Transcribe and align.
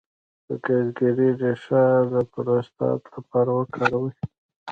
د 0.47 0.49
ګزګیرې 0.65 1.29
ریښه 1.41 1.83
د 2.11 2.13
پروستات 2.31 3.01
لپاره 3.15 3.49
وکاروئ 3.59 4.13